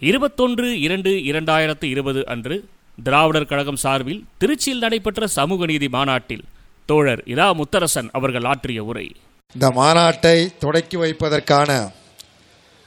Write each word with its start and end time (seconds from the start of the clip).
இருபத்தொன்று 0.00 0.80
இரண்டு 0.80 1.10
இரண்டாயிரத்து 1.10 1.84
இருபது 1.84 2.26
அன்று 2.26 2.64
திராவிடர் 3.02 3.46
கழகம் 3.46 3.76
சார்பில் 3.76 4.24
திருச்சியில் 4.40 4.78
நடைபெற்ற 4.78 5.26
சமூக 5.26 5.66
நீதி 5.66 5.88
மாநாட்டில் 5.88 6.44
தோழர் 6.86 7.22
இரா. 7.24 7.52
முத்தரசன் 7.52 8.08
அவர்கள் 8.12 8.44
ஆற்றிய 8.44 8.84
உரை. 8.84 9.14
இந்த 9.54 9.68
மாநாட்டை 9.68 10.58
தொடக்கி 10.58 10.96
வைப்பதற்கான 10.96 11.92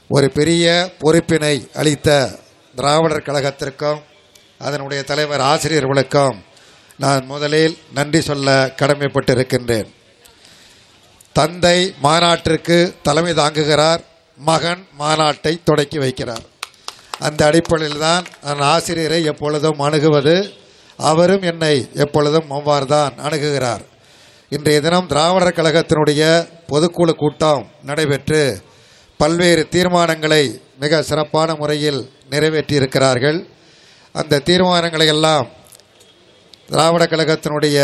ஒரு 0.08 0.30
பெரிய 0.30 0.92
பொறுப்பினை 0.98 1.70
அளித்த 1.74 2.38
திராவிடர் 2.74 3.22
கழகத்திற்கும் 3.22 4.00
அதனுடைய 4.58 5.02
தலைவர் 5.02 5.40
ஆசிரியர்களுக்கும் 5.40 6.36
நான் 6.98 7.24
முதலில் 7.24 7.76
நன்றி 7.94 8.20
சொல்ல 8.20 8.74
கடமைப்பட்டிருக்கின்றேன். 8.76 9.86
தந்தை 11.32 11.94
மாநாட்டிற்கு 12.02 12.94
தலைமை 13.02 13.32
தாங்குகிறார் 13.32 14.00
மகன் 14.38 14.86
மாநாட்டை 14.98 15.58
தொடக்கி 15.64 15.98
வைக்கிறார். 15.98 16.52
அந்த 17.20 17.40
அடிப்படையில் 17.46 17.98
தான் 17.98 18.24
நான் 18.44 18.62
ஆசிரியரை 18.74 19.24
எப்பொழுதும் 19.24 19.82
அணுகுவது. 19.86 20.36
அவரும் 20.98 21.44
என்னை 21.50 21.74
எப்பொழுதும் 22.04 22.50
அவ்வாறு 22.50 22.86
தான் 22.86 23.12
அணுகுகிறார். 23.26 23.82
இன்றைய 24.50 24.80
தினம் 24.80 25.08
திராவிடர் 25.12 25.56
கழகத்தினுடைய 25.58 26.22
பொதுக்குழு 26.70 27.12
கூட்டம் 27.22 27.62
நடைபெற்று 27.88 28.42
பல்வேறு 29.20 29.62
தீர்மானங்களை 29.74 30.42
மிக 30.82 31.02
சிறப்பான 31.02 31.54
முறையில் 31.54 32.00
நிறைவேற்றியிருக்கிறார்கள். 32.30 33.38
அந்த 34.14 34.42
தீர்மானங்களை 34.48 35.06
எல்லாம் 35.06 35.48
திராவிட 36.70 37.04
கழகத்தினுடைய 37.04 37.78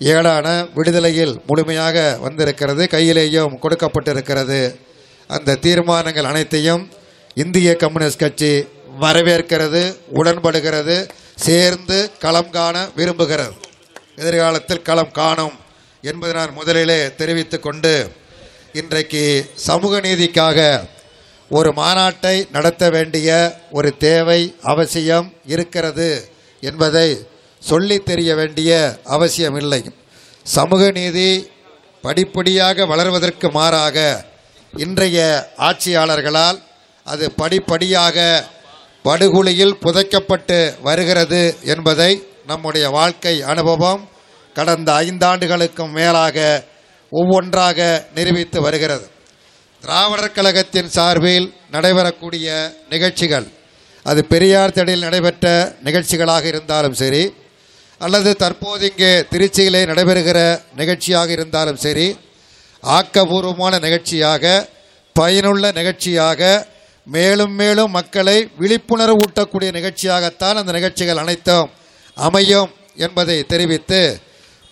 ஏடான 0.00 0.46
விடுதலையில் 0.74 1.40
முழுமையாக 1.46 2.18
வந்திருக்கிறது. 2.24 2.82
கையிலேயும் 2.84 3.54
கொடுக்கப்பட்டிருக்கிறது. 3.62 4.60
அந்த 5.26 5.56
தீர்மானங்கள் 5.64 6.24
அனைத்தையும் 6.24 6.84
இந்திய 7.40 7.70
கம்யூனிஸ்ட் 7.80 8.22
கட்சி 8.22 8.52
வரவேற்கிறது 9.00 9.80
உடன்படுகிறது 10.18 10.96
சேர்ந்து 11.46 11.98
களம் 12.22 12.50
காண 12.50 12.76
விரும்புகிறது. 12.96 13.54
எதிர்காலத்தில் 14.20 14.86
களம் 14.88 15.12
காணும் 15.18 15.56
என்பதை 16.04 16.32
நான் 16.38 16.56
முதலிலே 16.58 17.00
தெரிவித்து 17.20 17.58
கொண்டு 17.60 17.92
இன்றைக்கு 18.80 19.22
சமூக 19.66 20.00
நீதிக்காக 20.06 20.58
ஒரு 21.50 21.70
மாநாட்டை 21.80 22.34
நடத்த 22.56 22.90
வேண்டிய 22.96 23.28
ஒரு 23.78 23.90
தேவை 24.06 24.40
அவசியம் 24.72 25.28
இருக்கிறது 25.54 26.10
என்பதை 26.62 27.08
சொல்லி 27.62 27.98
தெரிய 28.10 28.30
வேண்டிய 28.40 28.72
அவசியமில்லை. 29.16 29.82
சமூக 30.46 30.90
நீதி 30.90 31.28
படிப்படியாக 32.04 32.86
வளர்வதற்கு 32.92 33.50
மாறாக 33.58 33.98
இன்றைய 34.72 35.18
ஆட்சியாளர்களால் 35.68 36.58
அது 37.08 37.26
படிப்படியாக 37.40 38.16
படுகொலியில் 39.04 39.78
புதைக்கப்பட்டு 39.82 40.58
வருகிறது 40.82 41.42
என்பதை 41.64 42.10
நம்முடைய 42.46 42.86
வாழ்க்கை 42.90 43.34
அனுபவம் 43.42 44.02
கடந்த 44.56 44.90
ஐந்தாண்டுகளுக்கும் 45.04 45.92
மேலாக 45.92 46.36
ஒவ்வொன்றாக 47.12 47.78
நிரூபித்து 48.14 48.58
வருகிறது. 48.60 49.06
திராவிடர் 49.82 50.32
கழகத்தின் 50.32 50.90
சார்பில் 50.90 51.46
நடைபெறக்கூடிய 51.72 52.46
நிகழ்ச்சிகள் 52.88 53.46
அது 54.06 54.20
பெரியார் 54.24 54.74
தடையில் 54.76 55.06
நடைபெற்ற 55.06 55.46
நிகழ்ச்சிகளாக 55.84 56.44
இருந்தாலும் 56.46 56.94
சரி 56.94 57.22
அல்லது 58.00 58.30
தற்போது 58.36 58.84
இங்கே 58.90 59.12
திருச்சியிலே 59.32 59.80
நடைபெறுகிற 59.86 60.40
நிகழ்ச்சியாக 60.76 61.30
இருந்தாலும் 61.36 61.80
சரி 61.84 62.08
ஆக்கபூர்வமான 62.82 63.78
நிகழ்ச்சியாக 63.78 64.44
பயனுள்ள 65.16 65.70
நிகழ்ச்சியாக 65.70 66.40
மேலும் 67.12 67.52
மேலும் 67.52 67.90
மக்களை 67.90 68.48
விழிப்புணர்வு 68.58 69.18
ஊட்டக்கூடிய 69.18 69.70
நிகழ்ச்சியாகத்தான் 69.78 70.58
அந்த 70.60 70.72
நிகழ்ச்சிகள் 70.72 71.16
அனைத்தும் 71.16 71.70
அமையும் 72.14 72.70
என்பதை 72.96 73.46
தெரிவித்து 73.46 74.20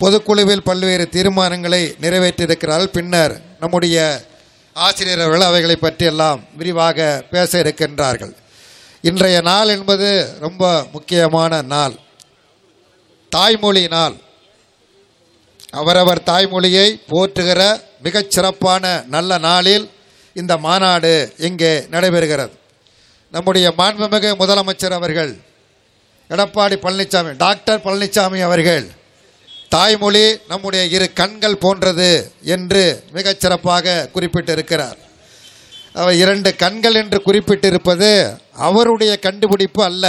பொதுக்குழுவில் 0.00 0.64
பல்வேறு 0.64 1.08
தீர்மானங்களை 1.12 1.82
நிறைவேற்றியிருக்கிறார்கள். 2.00 2.86
பின்னர் 2.86 3.40
நம்முடைய 3.60 4.24
ஆசிரியர்கள் 4.72 5.40
அவைகளை 5.40 5.76
பற்றியெல்லாம் 5.76 6.44
விரிவாக 6.56 7.24
பேச 7.30 7.62
இருக்கின்றார்கள். 7.62 8.34
இன்றைய 9.00 9.40
நாள் 9.40 9.68
என்பது 9.68 10.36
ரொம்ப 10.40 10.86
முக்கியமான 10.92 11.62
நாள். 11.62 11.94
தாய்மொழி 13.28 13.88
நாள். 13.88 14.14
அவரவர் 15.70 16.22
தாய்மொழியை 16.26 17.00
போற்றுகிற 17.10 17.62
மிகச்சிறப்பான 18.02 19.06
நல்ல 19.06 19.38
நாளில் 19.38 19.90
இந்த 20.40 20.52
மாநாடு 20.66 21.12
இங்கே 21.48 21.72
நடைபெறுகிறது. 21.94 22.54
நம்முடைய 23.34 23.66
மாண்புமிகு 23.78 24.30
முதலமைச்சர் 24.40 24.98
அவர்கள் 24.98 25.32
எடப்பாடி 26.34 26.76
பழனிசாமி 26.84 27.32
டாக்டர் 27.44 27.84
பழனிசாமி 27.86 28.40
அவர்கள் 28.48 28.86
தாய்மொழி 29.74 30.24
நம்முடைய 30.48 30.82
இரு 30.96 31.06
கண்கள் 31.20 31.62
போன்றது 31.64 32.10
என்று 32.54 32.82
மிகச்சிறப்பாக 33.16 33.96
குறிப்பிட்டிருக்கிறார். 34.14 34.98
அவர் 36.00 36.16
இரண்டு 36.22 36.50
கண்கள் 36.62 36.98
என்று 37.02 37.18
குறிப்பிட்டிருப்பது 37.26 38.10
அவருடைய 38.68 39.12
கண்டுபிடிப்பு 39.26 39.82
அல்ல. 39.90 40.04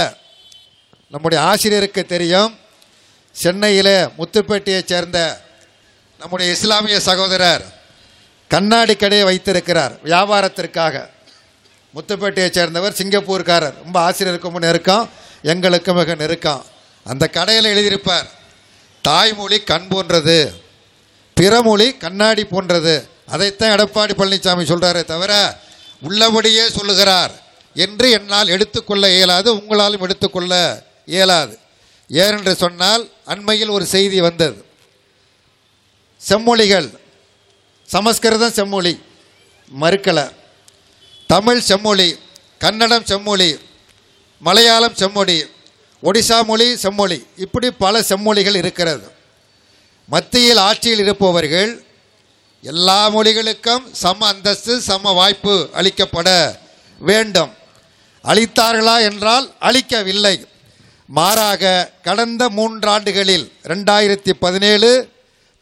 நம்முடைய 1.14 1.38
ஆசிரியருக்கு 1.50 2.02
தெரியும் 2.14 2.52
சென்னையில் 3.32 3.94
முத்துப்பேட்டையைச் 4.18 4.90
சேர்ந்த 4.92 5.18
நம்முடைய 6.20 6.48
இஸ்லாமிய 6.56 6.96
சகோதரர் 7.08 7.64
கண்ணாடி 8.48 8.96
கடையை 8.96 9.26
வைத்திருக்கிறார் 9.26 9.98
வியாபாரத்திற்காக. 10.04 11.08
முத்துப்பேட்டையை 11.94 12.50
சேர்ந்தவர் 12.50 12.92
சிங்கப்பூர்காரர். 12.92 13.74
ரொம்ப 13.82 14.10
ஆசிரியருக்கும் 14.10 14.58
நெருக்கம் 14.58 15.08
எங்களுக்கும் 15.42 15.96
மிக 15.96 16.14
நெருக்கம். 16.14 16.64
அந்த 17.04 17.26
கடையில் 17.26 17.70
எழுதியிருப்பார் 17.72 18.28
தாய்மொழி 19.02 19.60
கண் 19.60 19.88
போன்றது 19.88 20.52
பிறமொழி 21.40 21.96
கண்ணாடி 21.96 22.44
போன்றது. 22.44 23.08
அதைத்தான் 23.26 23.70
எடப்பாடி 23.70 24.12
பழனிசாமி 24.16 24.64
சொல்கிறாரே 24.64 25.04
தவிர 25.04 25.58
உள்ளபடியே 26.02 26.68
சொல்லுகிறார். 26.68 27.32
என்று 27.74 28.10
என்னால் 28.10 28.48
எடுத்துக்கொள்ள 28.48 29.10
இயலாது 29.10 29.54
உங்களாலும் 29.54 30.00
எடுத்துக்கொள்ள 30.00 30.82
இயலாது. 31.06 31.58
ஏனென்று 32.12 32.52
சொன்னால் 32.52 33.10
அண்மையில் 33.26 33.68
ஒரு 33.68 33.86
செய்தி 33.86 34.20
வந்தது. 34.20 34.64
செம்மொழிகள் 36.28 36.88
சமஸ்கிருதம் 37.92 38.56
செம்மொழி 38.58 38.94
மறுக்கலை. 39.80 40.24
தமிழ் 41.26 41.60
செம்மொழி 41.68 42.08
கன்னடம் 42.58 43.06
செம்மொழி 43.10 43.50
மலையாளம் 44.40 44.94
செம்மொழி 44.94 45.36
ஒடிசா 46.02 46.44
மொழி 46.44 46.66
செம்மொழி 46.76 47.18
இப்படி 47.36 47.70
பல 47.70 48.00
செம்மொழிகள் 48.00 48.56
இருக்கிறது. 48.62 49.06
மத்தியில் 50.06 50.56
ஆட்சியில் 50.56 50.98
இருப்பவர்கள் 50.98 51.72
எல்லா 52.62 53.00
மொழிகளுக்கும் 53.16 53.84
சம 53.92 54.26
அந்தஸ்து 54.26 54.80
சம 54.80 55.12
வாய்ப்பு 55.12 55.54
அளிக்கப்பட 55.74 56.56
வேண்டும். 56.98 57.52
அளித்தார்களா 58.24 58.96
என்றால் 59.00 59.46
அளிக்கவில்லை. 59.58 60.36
மாறாக 61.06 61.90
கடந்த 62.02 62.48
மூன்றாண்டுகளில் 62.48 63.52
ரெண்டாயிரத்தி 63.62 64.32
பதினேழு 64.44 64.90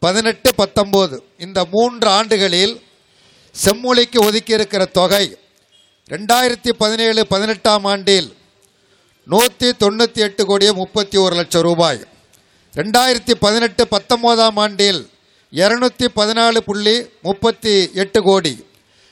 பதினெட்டு 0.03 0.51
பத்தொம்போது. 0.61 1.17
இந்த 1.39 1.59
மூன்று 1.75 2.09
ஆண்டுகளில் 2.09 2.75
செம்மொழிக்கு 3.55 4.19
ஒதுக்கியிருக்கிற 4.29 4.83
தொகை 4.99 5.25
ரெண்டாயிரத்தி 6.11 6.73
பதினேழு 6.73 7.21
பதினெட்டாம் 7.33 7.85
ஆண்டில் 7.93 8.29
நூற்றி 9.27 9.69
தொண்ணூற்றி 9.83 10.21
எட்டு 10.27 10.43
கோடியே 10.45 10.73
முப்பத்தி 10.73 11.17
ஒரு 11.17 11.35
லட்சம் 11.37 11.63
ரூபாய். 11.63 12.01
ரெண்டாயிரத்தி 12.75 13.35
பதினெட்டு 13.45 13.85
பத்தொம்போதாம் 13.95 14.59
ஆண்டில் 14.65 15.01
இரநூத்தி 15.53 16.07
பதினாலு 16.19 16.59
புள்ளி 16.59 16.97
முப்பத்தி 17.23 17.75
எட்டு 18.03 18.21
கோடி. 18.23 18.55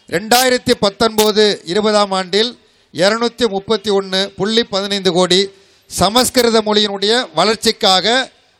ரெண்டாயிரத்தி 0.09 0.75
பத்தொன்பது 0.84 1.45
இருபதாம் 1.65 2.11
ஆண்டில் 2.11 2.51
இரநூத்தி 2.95 3.47
முப்பத்தி 3.49 3.91
ஒன்று 3.91 4.21
புள்ளி 4.37 4.65
பதினைந்து 4.75 5.13
கோடி. 5.13 5.41
சமஸ்கிருத 5.91 6.59
மொழியினுடைய 6.60 7.15
வளர்ச்சிக்காக 7.34 8.07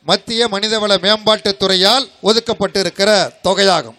மத்திய 0.09 0.49
மனிதவள 0.49 0.93
மேம்பாட்டுத்துறையால் 1.05 2.06
ஒதுக்கப்பட்டிருக்கிற 2.23 3.11
தொகையாகும். 3.45 3.99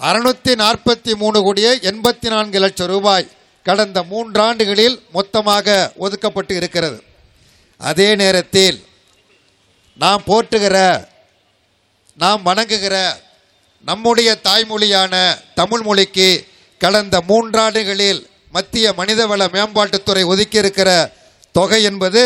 அறுநூத்தி 0.00 0.52
நாற்பத்தி 0.62 1.14
மூணு 1.14 1.42
கோடியே 1.42 1.72
எண்பத்தி 1.76 2.28
நான்கு 2.28 2.58
லட்சம் 2.58 2.86
ரூபாய் 2.86 3.30
கடந்த 3.62 4.02
மூன்றாண்டுகளில் 4.02 4.96
மொத்தமாக 5.12 5.92
ஒதுக்கப்பட்டு 6.00 6.52
இருக்கிறது. 6.52 7.02
அதே 7.78 8.14
நேரத்தில் 8.14 8.84
நாம் 9.98 10.22
போற்றுகிற 10.26 11.06
நாம் 12.16 12.42
வணங்குகிற 12.46 12.96
நம்முடைய 13.84 14.30
தாய்மொழியான 14.44 15.14
தமிழ் 15.54 15.80
மொழிக்கு 15.80 16.46
கடந்த 16.78 17.22
மூன்றாண்டுகளில் 17.28 18.26
மத்திய 18.52 18.92
மனிதவள 18.96 19.42
மேம்பாட்டுத்துறை 19.56 20.22
ஒதுக்கியிருக்கிற 20.32 21.12
தொகை 21.52 21.82
என்பது 21.82 22.24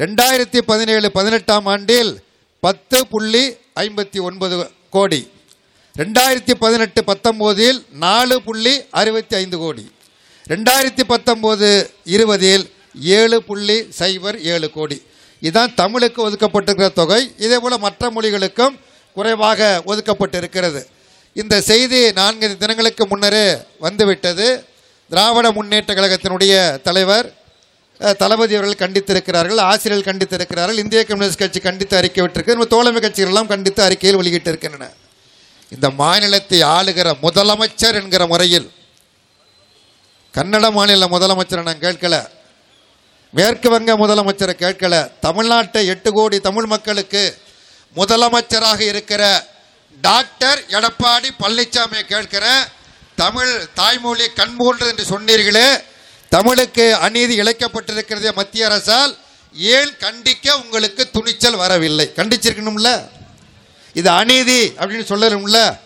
ரெண்டாயிரத்தி 0.00 0.58
பதினேழு 0.58 1.10
பதினெட்டாம் 1.12 1.66
ஆண்டில் 1.66 2.22
பத்து 2.60 3.06
புள்ளி 3.06 3.56
ஐம்பத்தி 3.76 4.20
ஒன்பது 4.20 4.70
கோடி. 4.90 5.30
ரெண்டாயிரத்தி 5.96 6.54
பதினெட்டு 6.58 7.02
பத்தொம்போதில் 7.06 7.82
நாலு 7.90 8.42
புள்ளி 8.42 8.84
அறுபத்தி 8.90 9.36
ஐந்து 9.36 9.58
கோடி. 9.58 9.90
ரெண்டாயிரத்தி 10.48 11.02
பத்தொம்போது 11.08 11.90
இருபதில் 12.04 12.70
ஏழு 13.00 13.42
புள்ளி 13.42 13.76
சைபர் 13.98 14.38
ஏழு 14.40 14.70
கோடி. 14.70 15.02
இதுதான் 15.40 15.74
தமிழுக்கு 15.74 16.30
ஒதுக்கப்பட்டிருக்கிற 16.30 16.92
தொகை. 16.92 17.30
இதே 17.38 17.58
போல் 17.58 17.78
மற்ற 17.78 18.10
மொழிகளுக்கும் 18.10 18.78
குறைவாக 19.14 19.82
ஒதுக்கப்பட்டிருக்கிறது. 19.86 20.82
இந்த 21.32 21.60
செய்தி 21.60 22.12
நான்கு 22.12 22.56
தினங்களுக்கு 22.56 23.06
முன்னரே 23.06 23.56
வந்துவிட்டது. 23.78 24.64
திராவிட 25.10 25.52
முன்னேற்ற 25.52 25.94
கழகத்தினுடைய 25.94 26.80
தலைவர் 26.80 27.41
தளபதி 28.18 28.54
அவர்கள் 28.56 28.82
கண்டித்திருக்கிறார்கள் 28.82 29.60
ஆசிரியர்கள் 29.66 30.08
கண்டித்திருக்கிறார்கள் 30.08 30.78
இந்திய 30.78 31.00
கம்யூனிஸ்ட் 31.02 31.42
கட்சி 31.42 31.60
கண்டித்து 31.60 31.94
அறிக்கை 31.96 32.22
விட்டிருக்கு 32.22 32.54
நம்ம 32.54 32.68
தோழமை 32.72 33.00
கட்சிகள் 33.00 33.32
எல்லாம் 33.32 33.50
கண்டித்து 33.50 33.80
அறிக்கையில் 33.82 34.20
வெளியிட்டிருக்கின்றன 34.20 34.88
இந்த 35.72 35.88
மாநிலத்தை 35.98 36.58
ஆளுகிற 36.68 37.08
முதலமைச்சர் 37.22 37.98
என்கிற 38.00 38.22
முறையில் 38.26 38.68
கன்னட 40.34 40.66
மாநில 40.70 41.06
முதலமைச்சரை 41.06 41.62
நான் 41.62 41.84
கேட்கல 41.84 42.16
மேற்கு 43.34 43.68
வங்க 43.68 43.92
முதலமைச்சரை 43.96 44.54
கேட்கல 44.56 44.94
தமிழ்நாட்டை 45.20 45.82
எட்டு 45.86 46.10
கோடி 46.12 46.38
தமிழ் 46.40 46.66
மக்களுக்கு 46.66 47.22
முதலமைச்சராக 47.96 48.80
இருக்கிற 48.88 49.22
டாக்டர் 50.00 50.60
எடப்பாடி 50.70 51.30
பழனிசாமியை 51.42 52.04
கேட்கிற 52.04 52.44
தமிழ் 53.14 53.52
தாய்மொழி 53.74 54.26
கண்போன்று 54.36 54.86
என்று 54.88 55.04
சொன்னீர்களே 55.04 55.68
தமிழுக்கு 56.34 56.94
அநீதி 56.94 57.40
இழைக்கப்பட்டிருக்கிறதே 57.40 58.30
மத்திய 58.34 58.66
அரசால் 58.66 59.16
ஏன் 59.54 59.92
கண்டிக்க 60.04 60.54
உங்களுக்கு 60.62 61.10
துணிச்சல் 61.10 61.56
வரவில்லை? 61.56 62.12
கண்டிச்சிருக்கணும்ல? 62.16 63.08
இது 63.94 64.10
அநீதி 64.10 64.60
அப்படின்னு 64.68 65.06
சொல்லணும்ல? 65.12 65.78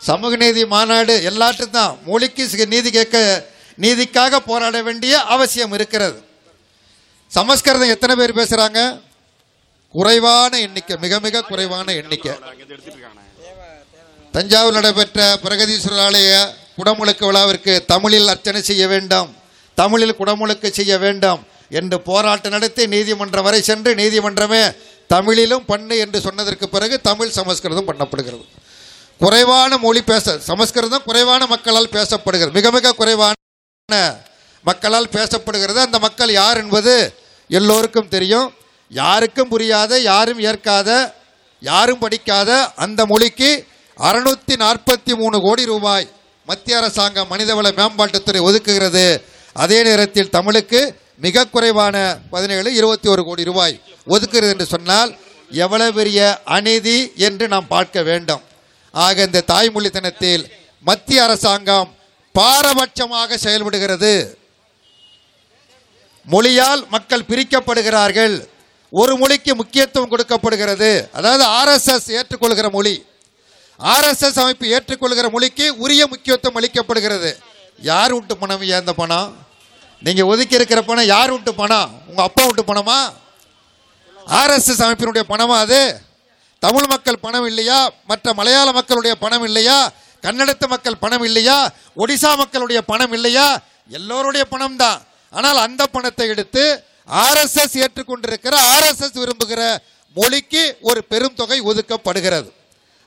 சமூக 0.00 0.36
நீதி 0.36 0.66
மாநாடு 0.66 1.14
எல்லாத்தையும் 1.30 1.70
தான். 1.70 1.98
மொழிக்கு 2.06 2.66
நீதி 2.66 2.90
கேட்க 2.90 3.46
நீதிக்காக 3.80 4.36
போராட 4.36 4.82
வேண்டிய 4.82 5.20
அவசியம் 5.20 5.72
இருக்கிறது. 5.72 6.22
சமஸ்கிருதம் 7.28 7.88
எத்தனை 7.88 8.14
பேர் 8.16 8.38
பேசுறாங்க? 8.40 9.00
குறைவான 9.92 10.58
எண்ணிக்கை 10.58 10.96
மிக 11.00 11.20
மிக 11.20 11.42
குறைவான 11.42 11.92
எண்ணிக்கை. 11.92 12.32
தஞ்சாவூர் 14.32 14.72
நடைபெற்ற 14.72 15.38
பிரகதீஸ்வரர் 15.42 16.04
ஆலய 16.06 16.32
குடமுழுக்கு 16.78 17.24
விழாவிற்கு 17.26 17.84
தமிழில் 17.84 18.28
அர்ச்சனை 18.28 18.62
செய்ய 18.62 18.86
வேண்டும். 18.86 19.36
தமிழில் 19.80 20.18
குடமுழுக்கு 20.20 20.68
செய்ய 20.78 20.92
வேண்டும் 21.04 21.40
என்று 21.78 21.96
போராட்டம் 22.08 22.54
நடத்தி 22.56 22.84
நீதிமன்றம் 22.94 23.46
வரை 23.46 23.60
சென்று 23.68 23.90
நீதிமன்றமே 24.00 24.62
தமிழிலும் 25.12 25.66
பண்ணு 25.70 25.94
என்று 26.04 26.18
சொன்னதற்கு 26.26 26.66
பிறகு 26.74 26.96
தமிழ் 27.08 27.36
சமஸ்கிருதம் 27.38 27.88
பண்ணப்படுகிறது. 27.90 28.44
குறைவான 29.22 29.78
மொழி 29.84 30.02
பேச 30.10 30.34
சமஸ்கிருதம் 30.48 31.06
குறைவான 31.08 31.42
மக்களால் 31.52 31.94
பேசப்படுகிறது. 31.96 32.52
மிக 32.58 32.70
மிக 32.76 32.92
குறைவான 33.00 33.94
மக்களால் 34.68 35.12
பேசப்படுகிறது. 35.16 35.80
அந்த 35.86 35.98
மக்கள் 36.06 36.32
யார் 36.40 36.60
என்பது 36.62 36.94
எல்லோருக்கும் 37.58 38.12
தெரியும். 38.14 38.48
யாருக்கும் 38.90 39.50
புரியாத 39.52 39.92
யாரும் 40.10 40.40
ஏற்காத 40.48 40.90
யாரும் 41.68 42.02
படிக்காத 42.04 42.50
அந்த 42.84 43.00
மொழிக்கு 43.12 43.50
அறுநூத்தி 44.08 44.54
நாற்பத்தி 44.64 45.12
மூணு 45.20 45.36
கோடி 45.46 45.64
ரூபாய் 45.72 46.06
மத்திய 46.48 46.76
அரசாங்கம் 46.80 47.30
மனிதவள 47.32 47.68
மேம்பாட்டுத்துறை 47.78 48.40
ஒதுக்குகிறது. 48.48 49.06
அதே 49.62 49.78
நேரத்தில் 49.88 50.34
தமிழுக்கு 50.36 50.80
மிக 51.24 51.44
குறைவான 51.54 51.96
பதினேழு 52.32 52.74
இருபத்தி 52.80 53.08
ஒரு 53.14 53.22
கோடி 53.28 53.44
ரூபாய் 53.50 53.80
ஒதுக்குகிறது 54.12 54.52
என்று 54.54 54.66
சொன்னால் 54.74 55.10
எவ்வளவு 55.64 55.92
பெரிய 55.98 56.18
அநீதி 56.56 56.98
என்று 57.28 57.44
நாம் 57.52 57.72
பார்க்க 57.74 58.02
வேண்டும். 58.08 58.42
ஆக 58.94 59.22
இந்த 59.28 59.40
தாய்மொழி 59.52 59.90
தினத்தில் 59.90 60.44
மத்திய 60.88 61.22
அரசாங்கம் 61.22 61.88
பாரபட்சமாக 62.34 63.38
செயல்படுகிறது. 63.44 64.12
மொழியால் 66.32 66.82
மக்கள் 66.94 67.28
பிரிக்கப்படுகிறார்கள். 67.30 68.36
ஒரு 69.00 69.16
மொழிக்கு 69.16 69.52
முக்கியத்துவம் 69.60 70.12
கொடுக்கப்படுகிறது. 70.12 70.90
அதாவது 71.18 71.44
ஆர்எஸ்எஸ் 71.58 72.08
ஏற்றுக்கொள்கிற 72.18 72.68
மொழி. 72.76 72.94
ஆர்எஸ்எஸ் 73.94 74.40
அமைப்பு 74.44 74.66
ஏற்றுக்கொள்கிற 74.76 75.28
மொழிக்கு 75.36 75.66
உரிய 75.84 76.02
முக்கியத்துவம் 76.06 76.58
அளிக்கப்படுகிறது. 76.60 77.32
யார் 77.90 78.12
விட்டு 78.14 78.36
பணம் 78.36 78.62
ஏந்த 78.76 78.92
பணம்? 78.92 79.47
நீங்க 80.00 80.26
ஒதுக்கி 80.26 80.54
இருக்கிற 80.54 80.82
பணம் 80.82 81.04
யார் 81.04 81.30
விட்டு 81.30 81.54
பணம்? 81.54 82.00
உங்க 82.06 82.22
அப்பா 82.22 82.44
விட்டு 82.44 82.62
பணமா? 82.62 82.98
ஆர்எஸ்எஸ் 84.26 84.82
அமைப்பினுடைய 84.82 85.22
பணமா 85.28 85.56
அது? 85.58 86.00
தமிழ் 86.58 86.86
மக்கள் 86.86 87.18
பணம் 87.18 87.46
இல்லையா? 87.46 87.92
மற்ற 88.06 88.34
மலையாள 88.34 88.72
மக்களுடைய 88.72 89.16
பணம் 89.16 89.44
இல்லையா? 89.44 89.92
கன்னடத்து 90.22 90.66
மக்கள் 90.68 90.96
பணம் 90.96 91.24
இல்லையா? 91.24 91.72
ஒடிசா 91.96 92.36
மக்களுடைய 92.36 92.82
பணம் 92.82 93.12
இல்லையா? 93.12 93.60
எல்லோருடைய 93.88 94.44
பணம் 94.44 94.76
தான் 94.76 95.02
ஆனால் 95.30 95.56
அந்த 95.56 95.86
பணத்தை 95.86 96.28
எடுத்து 96.28 96.84
ஆர்எஸ்எஸ் 97.10 97.84
ஏற்றுக்கொண்டிருக்கிற 97.84 98.54
ஆர்எஸ்எஸ் 98.74 99.18
விரும்புகிற 99.18 99.78
மொழிக்கு 100.14 100.78
ஒரு 100.80 101.04
பெரும் 101.04 101.34
தொகை 101.34 101.60
ஒதுக்கப்படுகிறது. 101.60 102.50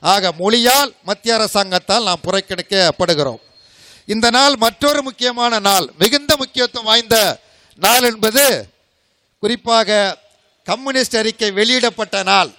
ஆக 0.00 0.32
மொழியால் 0.38 0.94
மத்திய 1.04 1.34
அரசாங்கத்தால் 1.34 2.02
நாம் 2.02 2.24
புறக்கணிக்கப்படுகிறோம். 2.24 3.40
இந்த 4.06 4.30
நாள் 4.30 4.56
மற்றொரு 4.56 5.02
முக்கியமான 5.02 5.58
நாள் 5.58 5.90
மிகுந்த 5.98 6.36
முக்கியத்துவம் 6.36 6.86
வாய்ந்த 6.86 7.40
நாள் 7.74 8.02
என்பது 8.02 8.66
குறிப்பாக 9.38 10.18
கம்யூனிஸ்ட் 10.64 11.16
அறிக்கை 11.16 11.50
வெளியிடப்பட்ட 11.50 12.22
நாள். 12.22 12.50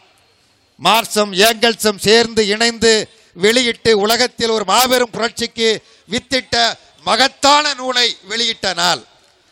மார்க்சும் 0.83 1.31
ஏங்கல்ஸும் 1.45 1.97
சேர்ந்து 1.97 2.47
இணைந்து 2.47 3.09
வெளியிட்டு 3.33 3.97
உலகத்தில் 3.97 4.49
ஒரு 4.49 4.65
மாபெரும் 4.65 5.09
புரட்சிக்கு 5.09 5.79
வித்திட்ட 6.11 6.73
மகத்தான 7.03 7.73
நூலை 7.73 8.17
வெளியிட்ட 8.29 8.73
நாள். 8.73 9.01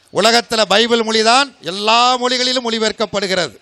உலகத்தில் 0.09 0.67
பைபிள் 0.67 0.99
மொழிதான் 0.99 1.59
எல்லா 1.61 2.15
மொழிகளிலும் 2.15 2.71
மொழிபெயர்க்கப்படுகிறது. 2.71 3.55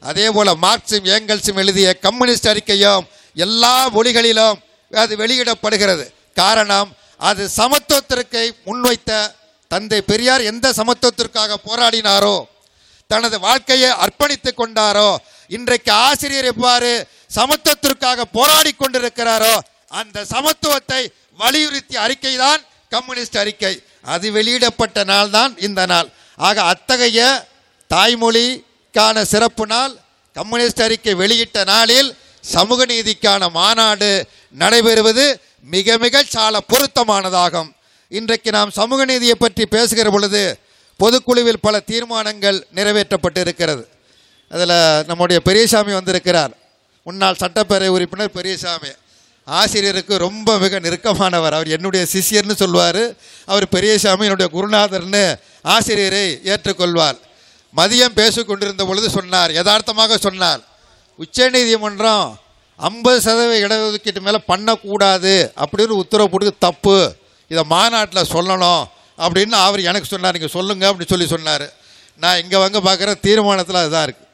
அதே 0.00 0.30
போல 0.30 0.54
மார்க்சும் 0.62 1.06
ஏங்கல்ஸும் 1.14 1.54
எழுதிய 1.54 1.94
கம்யூனிஸ்ட் 1.94 2.48
அறிக்கையும் 2.48 3.06
எல்லா 3.34 3.88
மொழிகளிலும் 3.88 4.60
அது 4.92 5.16
வெளியிடப்படுகிறது. 5.16 6.14
காரணம் 6.34 6.96
அது 7.20 7.42
சமத்துவத்திற்கு 7.50 8.42
முன்வைத்த 8.66 9.12
தந்தை 9.70 10.00
பெரியார் 10.00 10.42
எந்த 10.42 10.66
சமத்துவத்திற்காக 10.72 11.58
போராடினாரோ 11.68 12.36
தனது 13.10 13.36
வாழ்க்கையை 13.38 13.90
அர்ப்பணித்துக் 14.04 14.58
கொண்டாரோ 14.60 15.10
இன்றைக்கு 15.50 15.90
ஆசிரியர் 16.06 16.44
எவ்வாறு 16.44 16.92
சமத்துவத்திற்காக 17.36 18.26
போராடி 18.36 18.72
கொண்டிருக்கிறாரோ 18.72 19.54
அந்த 19.92 20.24
சமத்துவத்தை 20.34 21.02
வலியுறுத்திய 21.40 21.98
அறிக்கை 21.98 22.34
தான் 22.36 22.60
கம்யூனிஸ்ட் 22.92 23.38
அறிக்கை. 23.38 23.72
அது 24.04 24.26
வெளியிடப்பட்ட 24.32 24.98
நாள் 25.04 25.30
தான் 25.30 25.52
இந்த 25.58 25.80
நாள். 25.86 26.08
ஆக 26.38 26.56
அத்தகைய 26.62 27.20
தாய்மொழிக்கான 27.90 29.22
சிறப்பு 29.24 29.64
நாள் 29.66 29.92
கம்யூனிஸ்ட் 30.36 30.82
அறிக்கை 30.82 31.14
வெளியிட்ட 31.14 31.58
நாளில் 31.64 32.10
சமூக 32.40 32.86
நீதிக்கான 32.86 33.50
மாநாடு 33.50 34.26
நடைபெறுவது 34.58 35.24
மிக 35.60 35.98
மிக 35.98 36.22
சால 36.22 36.60
பொருத்தமானதாகும். 36.72 37.70
இன்றைக்கு 38.08 38.50
நாம் 38.50 38.70
சமூக 38.70 39.04
நீதியை 39.04 39.34
பற்றி 39.34 39.66
பேசுகிற 39.66 40.10
பொழுது 40.10 40.58
பொதுக்குழுவில் 41.00 41.60
பல 41.60 41.80
தீர்மானங்கள் 41.80 42.66
நிறைவேற்றப்பட்டு 42.74 43.40
இருக்கிறது 43.40 43.88
அதில் 44.50 45.04
நம்முடைய 45.06 45.40
பெரியசாமி 45.40 45.92
வந்திருக்கிறார். 45.92 46.52
முன்னாள் 47.02 47.40
சட்டப்பேரவை 47.42 47.86
உறுப்பினர் 47.86 48.30
பெரியசாமி. 48.30 48.90
ஆசிரியருக்கு 49.46 50.18
ரொம்ப 50.18 50.58
மிக 50.58 50.78
நெருக்கமானவர். 50.78 51.54
அவர் 51.56 51.68
என்னுடைய 51.68 52.06
சிஷ்யர்னு 52.12 52.54
சொல்வார். 52.54 53.16
அவர் 53.46 53.68
பெரியசாமி 53.68 54.26
என்னுடைய 54.28 54.48
குருநாதர்னு 54.56 55.36
ஆசிரியரை 55.62 56.40
ஏற்றுக்கொள்வார். 56.44 57.18
மதியம் 57.76 58.16
பேசிக்கொண்டிருந்த 58.20 58.84
பொழுது 58.84 59.10
சொன்னார் 59.10 59.52
யதார்த்தமாக 59.52 60.16
சொன்னார். 60.16 60.60
உச்சநீதிமன்றம் 61.22 62.26
ஐம்பது 62.88 63.18
சதவீத 63.26 63.60
இடஒதுக்கீட்டு 63.66 64.20
மேலே 64.26 64.40
பண்ணக்கூடாது 64.50 65.34
அப்படின்னு 65.62 65.94
உத்தரவு 66.02 66.30
போட்டு 66.32 66.52
தப்பு. 66.66 66.98
இதை 67.50 67.62
மாநாட்டில் 67.74 68.30
சொல்லணும் 68.34 68.82
அப்படின்னு 69.18 69.56
அவர் 69.66 69.80
எனக்கு 69.90 70.08
சொன்னார். 70.12 70.36
நீங்கள் 70.36 70.56
சொல்லுங்க 70.56 70.84
அப்படின்னு 70.88 71.12
சொல்லி 71.12 71.28
சொன்னார். 71.34 71.66
நான் 72.22 72.40
இங்கே 72.42 72.58
வந்து 72.64 72.78
பார்க்குற 72.86 73.10
தீர்மானத்தில் 73.26 73.80
அதுதான் 73.82 74.06
இருக்குது 74.08 74.28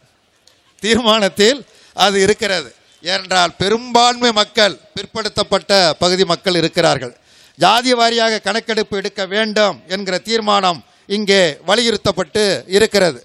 தீர்மானத்தில் 0.84 1.60
அது 1.96 2.16
இருக்கிறது. 2.26 2.70
ஏனென்றால் 3.04 3.52
பெரும்பான்மை 3.62 4.30
மக்கள் 4.40 4.74
பிற்படுத்தப்பட்ட 4.96 5.72
பகுதி 6.02 6.24
மக்கள் 6.32 6.58
இருக்கிறார்கள். 6.60 7.14
ஜாதி 7.58 7.92
வாரியாக 7.98 8.40
கணக்கெடுப்பு 8.46 8.94
எடுக்க 9.00 9.22
வேண்டும் 9.34 9.76
என்கிற 9.94 10.16
தீர்மானம் 10.28 10.80
இங்கே 11.16 11.42
வலியுறுத்தப்பட்டு 11.68 12.44
இருக்கிறது. 12.76 13.20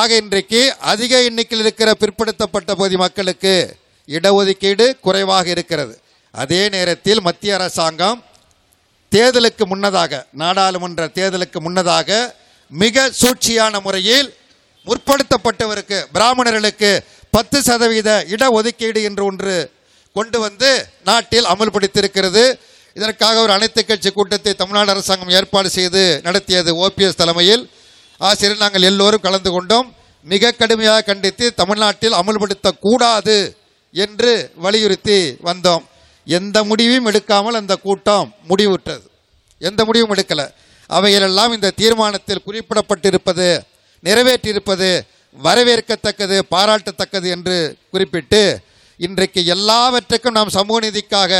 ஆக 0.00 0.10
இன்றைக்கு 0.20 0.60
அதிக 0.90 1.12
எண்ணிக்கையில் 1.28 1.62
இருக்கிற 1.64 1.90
பிற்படுத்தப்பட்ட 2.02 2.70
பகுதி 2.80 2.96
மக்களுக்கு 3.02 3.54
இடஒதுக்கீடு 4.08 4.86
குறைவாக 5.06 5.46
இருக்கிறது. 5.54 5.94
அதே 6.34 6.60
நேரத்தில் 6.74 7.20
மத்திய 7.26 7.56
அரசாங்கம் 7.58 8.20
தேர்தலுக்கு 9.12 9.64
முன்னதாக 9.72 10.20
நாடாளுமன்ற 10.42 11.08
தேர்தலுக்கு 11.18 11.60
முன்னதாக 11.66 12.20
மிக 12.82 13.04
சூழ்ச்சியான 13.20 13.82
முறையில் 13.86 14.30
முற்படுத்தப்பட்டவருக்கு 14.86 15.98
பிராமணர்களுக்கு 16.16 16.92
பத்து 17.36 17.60
சதவீத 17.68 18.10
இடஒதுக்கீடு 18.34 19.02
என்று 19.08 19.24
ஒன்று 19.30 19.58
கொண்டு 20.16 20.38
வந்து 20.46 20.70
நாட்டில் 21.10 21.50
அமல்படுத்தியிருக்கிறது. 21.52 22.46
இதற்காக 22.96 23.36
ஒரு 23.44 23.52
அனைத்து 23.58 23.80
கட்சி 23.84 24.10
கூட்டத்தை 24.10 24.52
தமிழ்நாடு 24.54 24.90
அரசாங்கம் 24.94 25.36
ஏற்பாடு 25.38 25.68
செய்து 25.78 26.02
நடத்தியது 26.26 26.70
ஓபிஎஸ் 26.86 27.22
தலைமையில். 27.22 27.62
ஆசிரியர் 28.28 28.62
நாங்கள் 28.64 28.86
எல்லோரும் 28.90 29.24
கலந்து 29.26 29.50
கொண்டோம். 29.50 29.88
மிக 30.32 30.52
கடுமையாக 30.52 31.06
கண்டித்து 31.08 31.46
தமிழ்நாட்டில் 31.60 32.18
அமல்படுத்தக்கூடாது 32.20 33.36
என்று 33.94 34.32
வலியுறுத்தி 34.64 35.18
வந்தோம். 35.48 35.84
எந்த 36.26 36.56
முடிவையும் 36.68 37.08
எடுக்காமல் 37.10 37.58
அந்த 37.60 37.74
கூட்டம் 37.86 38.26
முடிவுற்றது. 38.50 39.04
எந்த 39.58 39.80
முடிவும் 39.84 40.12
எடுக்கல. 40.14 40.42
அவைகளெல்லாம் 40.86 41.52
இந்த 41.56 41.72
தீர்மானத்தில் 41.80 42.44
குறிப்பிடப்பட்டிருப்பது 42.46 43.48
நிறைவேற்றியிருப்பது 44.06 44.90
வரவேற்கத்தக்கது 45.46 46.36
பாராட்டத்தக்கது 46.54 47.28
என்று 47.36 47.56
குறிப்பிட்டு 47.92 48.42
இன்றைக்கு 48.96 49.40
எல்லாவற்றுக்கும் 49.54 50.36
நாம் 50.38 50.56
சமூக 50.56 50.78
நீதிக்காக 50.86 51.32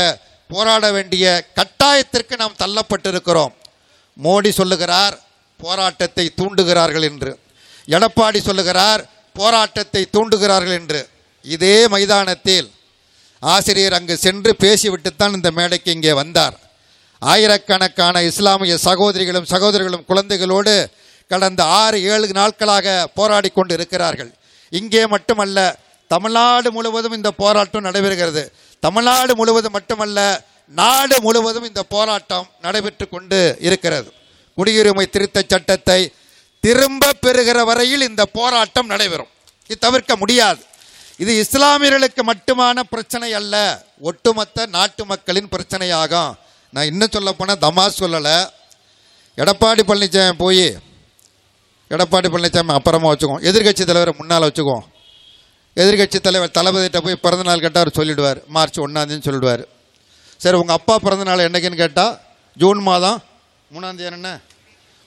போராட 0.49 0.85
வேண்டிய 0.91 1.25
கட்டாயத்திற்கு 1.59 2.35
நாம் 2.41 2.59
தள்ளப்பட்டிருக்கிறோம். 2.63 3.53
மோடி 4.23 4.49
சொல்லுகிறார் 4.59 5.15
போராட்டத்தை 5.63 6.25
தூண்டுகிறார்கள் 6.39 7.05
என்று. 7.09 7.31
எடப்பாடி 7.95 8.39
சொல்லுகிறார் 8.47 9.01
போராட்டத்தை 9.39 10.03
தூண்டுகிறார்கள் 10.15 10.77
என்று. 10.79 11.01
இதே 11.45 11.77
மைதானத்தில் 11.93 12.67
ஆசிரியர் 13.41 13.95
அங்கு 13.97 14.15
சென்று 14.25 14.51
பேசிவிட்டுத்தான் 14.63 15.35
இந்த 15.37 15.49
மேடைக்கு 15.57 15.89
இங்கே 15.97 16.13
வந்தார். 16.21 16.55
ஆயிரக்கணக்கான 17.21 18.21
இஸ்லாமிய 18.29 18.75
சகோதரிகளும் 18.87 19.49
சகோதரிகளும் 19.53 20.05
குழந்தைகளோடு 20.11 20.75
கடந்த 21.31 21.61
ஆறு 21.81 21.97
ஏழு 22.13 22.25
நாட்களாக 22.39 22.87
போராடி 23.17 23.49
கொண்டு 23.57 23.73
இருக்கிறார்கள் 23.77 24.31
இங்கே 24.71 25.03
மட்டுமல்ல 25.13 25.59
தமிழ்நாடு 26.11 26.69
முழுவதும் 26.77 27.15
இந்த 27.17 27.29
போராட்டம் 27.41 27.85
நடைபெறுகிறது. 27.87 28.43
தமிழ்நாடு 28.83 29.33
முழுவதும் 29.39 29.75
மட்டுமல்ல 29.77 30.19
நாடு 30.79 31.15
முழுவதும் 31.25 31.67
இந்த 31.69 31.81
போராட்டம் 31.93 32.45
நடைபெற்று 32.65 33.05
கொண்டு 33.15 33.39
இருக்கிறது. 33.67 34.09
குடியுரிமை 34.57 35.05
திருத்த 35.13 35.43
சட்டத்தை 35.51 36.01
திரும்ப 36.63 37.13
பெறுகிற 37.23 37.59
வரையில் 37.69 38.07
இந்த 38.09 38.23
போராட்டம் 38.37 38.91
நடைபெறும். 38.93 39.31
இது 39.69 39.77
தவிர்க்க 39.85 40.13
முடியாது. 40.21 40.61
இது 41.23 41.31
இஸ்லாமியர்களுக்கு 41.43 42.21
மட்டுமான 42.29 42.83
பிரச்சனை 42.93 43.29
அல்ல 43.39 43.55
ஒட்டுமொத்த 44.09 44.65
நாட்டு 44.75 45.03
மக்களின் 45.11 45.49
பிரச்சனையாகும். 45.53 46.31
நான் 46.73 46.89
இன்னும் 46.91 47.13
சொல்ல 47.15 47.31
போனால் 47.39 47.61
தமா 47.65 47.85
சொல்லலை. 47.99 48.37
எடப்பாடி 49.41 49.83
பழனிசாமி 49.89 50.33
போய் 50.43 50.65
எடப்பாடி 51.93 52.27
பழனிசாமி 52.33 52.73
அப்புறமா 52.79 53.09
வச்சுக்குவோம். 53.11 53.43
எதிர்க்கட்சி 53.49 53.83
தலைவரை 53.89 54.13
முன்னால் 54.17 54.45
வச்சுக்குவோம். 54.47 54.85
எதிர்க்கட்சி 55.81 56.19
தலைவர் 56.25 56.55
தளபதிகிட்ட 56.57 56.99
போய் 57.05 57.23
பிறந்தநாள் 57.25 57.63
கேட்டால் 57.65 57.83
அவர் 57.83 57.97
சொல்லிவிடுவார் 57.99 58.39
மார்ச் 58.55 58.79
ஒன்றாந்தேன்னு 58.85 59.27
சொல்லிடுவார். 59.27 59.63
சரி 60.43 60.57
உங்கள் 60.61 60.77
அப்பா 60.79 60.95
பிறந்தநாள் 61.05 61.45
என்னைக்குன்னு 61.47 61.83
கேட்டால் 61.83 62.13
ஜூன் 62.57 62.81
மாதம் 62.89 63.19
மூணாந்தேதி 63.73 64.07
என்ன? 64.17 64.31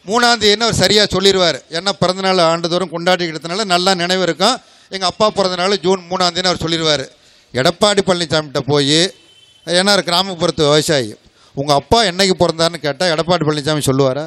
மூணாந்தேதின்னு 0.07 0.67
அவர் 0.67 0.81
சரியாக 0.81 1.07
சொல்லிடுவார் 1.15 1.59
ஏன்னா 1.77 1.93
பிறந்தநாள் 2.01 2.39
ஆண்டுதோறும் 2.39 2.93
கொண்டாடிக்கிறதுனால 2.95 3.65
நல்லா 3.75 3.93
நினைவு 4.01 4.23
இருக்கும். 4.23 4.57
எங்கள் 4.95 5.09
அப்பா 5.09 5.27
பிறந்தநாள் 5.31 5.75
ஜூன் 5.85 6.03
மூணாந்தேதின்னு 6.11 6.51
அவர் 6.51 6.63
சொல்லிடுவார் 6.65 7.05
எடப்பாடி 7.61 8.03
பழனிசாமிகிட்ட 8.09 8.61
போய் 8.73 9.01
ஏன்னா 9.79 9.93
கிராமப்புறத்து 10.09 10.63
விவசாயி. 10.69 11.15
உங்கள் 11.55 11.79
அப்பா 11.81 11.99
என்னைக்கு 12.11 12.35
பிறந்தாருன்னு 12.43 12.85
கேட்டால் 12.87 13.13
எடப்பாடி 13.15 13.45
பழனிசாமி 13.49 13.83
சொல்லுவாரா? 13.91 14.27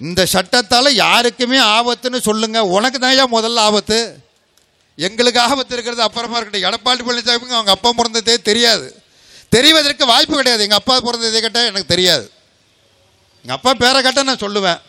இந்த 0.00 0.26
சட்டத்தால் 0.34 0.90
யாருக்குமே 1.04 1.58
ஆபத்துன்னு 1.76 2.20
சொல்லுங்க. 2.28 2.58
உனக்கு 2.76 2.98
தான் 2.98 3.34
முதல்ல 3.36 3.64
ஆபத்து. 3.68 3.98
எங்களுக்கு 5.06 5.40
ஆபத்து 5.40 5.74
இருக்கிறது 5.76 6.02
அப்புறமா 6.02 6.36
இருக்கட்டும். 6.38 6.66
எடப்பாடி 6.68 7.02
பழனிசாமிக்கு 7.08 7.58
அவங்க 7.58 7.74
அப்பா 7.76 7.90
பிறந்ததே 7.98 8.36
தெரியாது. 8.50 8.86
தெரிவதற்கு 9.56 10.04
வாய்ப்பு 10.12 10.34
கிடையாது. 10.36 10.62
எங்கள் 10.62 10.80
அப்பா 10.82 10.94
பிறந்ததே 11.00 11.40
கேட்டால் 11.40 11.70
எனக்கு 11.72 11.92
தெரியாது. 11.94 12.26
எங்கள் 13.42 13.56
அப்பா 13.56 13.74
பேரை 13.74 14.02
கேட்டால் 14.02 14.24
நான் 14.24 14.42
சொல்லுவேன். 14.44 14.80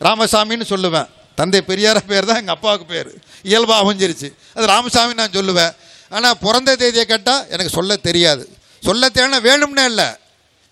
ராமசாமின்னு 0.00 0.66
சொல்லுவேன். 0.72 1.08
தந்தை 1.34 1.60
பெரியார 1.66 1.98
பேர் 2.00 2.24
தான் 2.24 2.36
எங்கள் 2.36 2.54
அப்பாவுக்கு 2.54 2.86
பேர். 2.86 3.10
இயல்பாக 3.42 3.80
அமைஞ்சிருச்சு. 3.84 4.34
அது 4.54 4.66
ராமசாமி 4.66 5.14
நான் 5.14 5.30
சொல்லுவேன். 5.30 5.72
ஆனால் 6.08 6.38
பிறந்த 6.40 6.76
தேதியை 6.76 7.06
கேட்டால் 7.06 7.48
எனக்கு 7.48 7.72
சொல்ல 7.72 7.96
தெரியாது. 7.96 8.56
சொல்ல 8.82 9.08
தேன 9.08 9.40
வேணும்னே 9.40 9.84
இல்லை. 9.84 10.04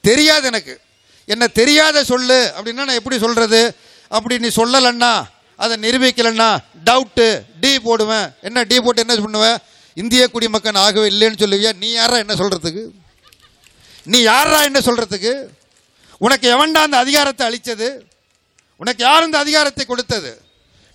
தெரியாது 0.01 0.47
எனக்கு. 0.47 0.81
என்ன 1.25 1.47
தெரியாத 1.47 2.05
சொல்லு. 2.05 2.53
அப்படின்னா 2.57 2.85
நான் 2.89 2.99
எப்படி 3.01 3.19
சொல்கிறது 3.19 3.77
அப்படி 4.09 4.39
நீ 4.39 4.49
சொல்லலைன்னா 4.49 5.25
அதை 5.57 5.77
நிரூபிக்கலைன்னா 5.77 6.59
டவுட்டு 6.85 7.43
டி 7.61 7.81
போடுவேன். 7.81 8.33
என்ன 8.41 8.63
டி 8.63 8.81
போட்டு 8.81 9.05
என்ன 9.07 9.23
பண்ணுவேன்? 9.23 9.59
இந்திய 9.95 10.29
குடிமக்கன் 10.35 10.79
ஆகவே 10.79 11.09
இல்லைன்னு 11.09 11.41
சொல்லுவியா? 11.43 11.77
நீ 11.77 11.91
யாரா 11.91 12.17
என்ன 12.17 12.35
சொல்கிறதுக்கு 12.35 12.89
நீ 14.05 14.21
யாரா 14.21 14.63
என்ன 14.63 14.79
சொல்கிறதுக்கு 14.79 15.33
உனக்கு 16.19 16.47
எவன்டா 16.55 16.81
அந்த 16.89 16.99
அதிகாரத்தை 16.99 17.47
அளித்தது? 17.47 17.89
உனக்கு 18.77 19.05
யார் 19.05 19.25
இந்த 19.25 19.39
அதிகாரத்தை 19.39 19.85
கொடுத்தது? 19.87 20.31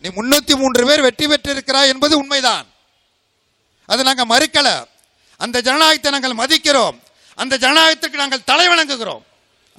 நீ 0.04 0.10
முன்னூற்றி 0.10 0.54
மூன்று 0.56 0.86
பேர் 0.86 1.02
வெற்றி 1.02 1.26
பெற்றிருக்கிறாய் 1.28 1.92
என்பது 1.94 2.18
உண்மைதான். 2.18 2.66
அதை 3.86 4.04
நாங்கள் 4.04 4.32
மறுக்கல. 4.34 4.70
அந்த 5.38 5.62
ஜனநாயகத்தை 5.62 6.12
நாங்கள் 6.12 6.40
மதிக்கிறோம். 6.42 6.98
அந்த 7.36 7.58
ஜனநாயகத்திற்கு 7.58 8.22
நாங்கள் 8.24 8.44
தலை 8.44 8.68
வணங்குகிறோம். 8.68 9.24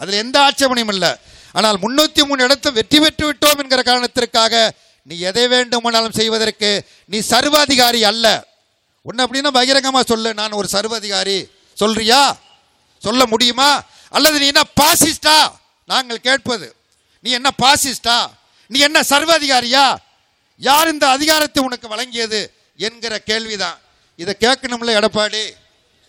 அதில் 0.01 0.15
எந்த 0.15 0.37
ஆட்சேபனையும் 0.41 0.93
இல்லை. 0.95 1.13
ஆனால் 1.53 1.77
முன்னூற்றி 1.77 2.23
மூணு 2.29 2.45
இடத்தை 2.45 2.73
வெற்றி 2.73 3.01
பெற்று 3.01 3.25
விட்டோம் 3.27 3.61
என்கிற 3.63 3.83
காரணத்திற்காக 3.83 4.73
நீ 5.03 5.19
எதை 5.19 5.49
வேண்டுமானாலும் 5.49 6.13
செய்வதற்கு 6.13 6.71
நீ 7.05 7.19
சர்வாதிகாரி 7.21 8.05
அல்ல. 8.05 8.27
ஒன்று 9.03 9.25
அப்படின்னா 9.25 9.51
பகிரங்கமாக 9.59 10.05
சொல்லு. 10.13 10.35
நான் 10.35 10.53
ஒரு 10.53 10.69
சர்வாதிகாரி. 10.69 11.49
சொல்றியா? 11.75 12.37
சொல்ல 12.99 13.27
முடியுமா? 13.27 13.83
அல்லது 14.14 14.38
நீ 14.38 14.47
என்ன 14.47 14.62
பாசிஸ்டா? 14.80 15.52
நாங்கள் 15.87 16.21
கேட்பது. 16.21 16.76
நீ 17.21 17.30
என்ன 17.30 17.50
பாசிஸ்டா? 17.62 18.26
நீ 18.66 18.78
என்ன 18.78 19.00
சர்வாதிகாரியா? 19.00 19.97
யார் 20.59 20.88
இந்த 20.88 21.09
அதிகாரத்தை 21.09 21.62
உனக்கு 21.64 21.88
வழங்கியது? 21.88 22.52
என்கிற 22.76 23.18
கேள்விதான். 23.18 23.78
இதை 24.16 24.37
கேட்கணும்ல 24.40 24.92
எடப்பாடி? 25.00 25.50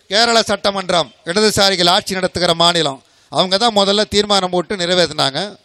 கேரள 0.08 0.42
சட்டமன்றம் 0.42 1.12
இடதுசாரிகள் 1.24 1.88
ஆட்சி 1.88 2.14
நடத்துகிற 2.14 2.54
மாநிலம். 2.54 3.02
அவங்க 3.28 3.56
தான் 3.56 3.76
முதல்ல 3.76 4.04
தீர்மானம் 4.04 4.50
போட்டு 4.50 4.76
நிறைவேற்றினாங்க. 4.76 5.56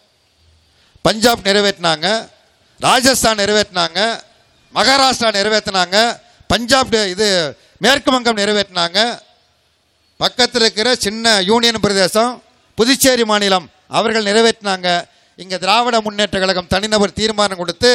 பஞ்சாப் 1.02 1.40
நிறைவேற்றினாங்க. 1.44 2.30
ராஜஸ்தான் 2.80 3.38
நிறைவேற்றினாங்க. 3.38 4.22
மகாராஷ்டிரா 4.76 5.32
நிறைவேற்றினாங்க. 5.38 6.20
பஞ்சாப் 6.48 6.94
இது 6.94 7.58
மேற்கு 7.78 8.12
வங்கம் 8.12 8.38
நிறைவேற்றினாங்க. 8.38 9.20
பக்கத்தில் 10.22 10.64
இருக்கிற 10.64 10.90
சின்ன 11.06 11.26
யூனியன் 11.50 11.84
பிரதேசம் 11.84 12.32
புதுச்சேரி 12.78 13.24
மாநிலம் 13.32 13.66
அவர்கள் 13.98 14.28
நிறைவேற்றினாங்க. 14.30 14.90
இங்கே 15.42 15.58
திராவிட 15.64 15.96
முன்னேற்ற 16.06 16.36
கழகம் 16.42 16.70
தனிநபர் 16.74 17.18
தீர்மானம் 17.20 17.60
கொடுத்து 17.62 17.92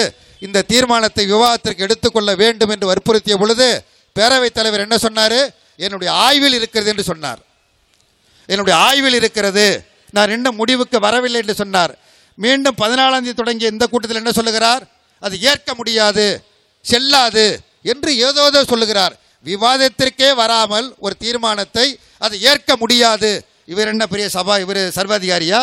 இந்த 0.47 0.64
தீர்மானத்தை 0.71 1.25
விவாதத்திற்கு 1.33 1.85
எடுத்துக்கொள்ள 1.87 2.30
வேண்டும் 2.42 2.73
என்று 2.75 2.87
வற்புறுத்திய 2.90 3.35
பொழுது 3.42 3.68
பேரவைத் 4.16 4.56
தலைவர் 4.59 4.85
என்ன 4.87 4.97
சொன்னார்? 5.04 5.38
என்னுடைய 5.85 6.11
ஆய்வில் 6.25 6.56
இருக்கிறது 6.59 6.90
என்று 6.92 7.04
சொன்னார். 7.11 7.40
என்னுடைய 8.52 8.75
ஆய்வில் 8.87 9.18
இருக்கிறது. 9.21 9.66
நான் 10.16 10.35
இன்னும் 10.37 10.59
முடிவுக்கு 10.61 10.99
வரவில்லை 11.06 11.38
என்று 11.42 11.54
சொன்னார். 11.62 11.92
மீண்டும் 12.45 12.78
பதினாலாம் 12.83 13.25
தேதி 13.26 13.37
தொடங்கிய 13.42 13.75
இந்த 13.75 13.85
கூட்டத்தில் 13.92 14.21
என்ன 14.23 14.33
சொல்லுகிறார்? 14.38 14.83
அது 15.23 15.35
ஏற்க 15.50 15.71
முடியாது 15.80 16.26
செல்லாது 16.90 17.47
என்று 17.92 18.11
ஏதோ 18.26 18.42
ஏதோ 18.50 18.61
சொல்லுகிறார். 18.73 19.14
விவாதத்திற்கே 19.46 20.34
வராமல் 20.34 20.88
ஒரு 20.98 21.14
தீர்மானத்தை 21.16 21.86
அதை 22.18 22.36
ஏற்க 22.50 22.76
முடியாது. 22.76 23.30
இவர் 23.72 23.88
என்ன 23.88 24.06
பெரிய 24.06 24.26
சபா 24.32 24.54
இவர் 24.64 24.80
சர்வாதிகாரியா? 24.98 25.62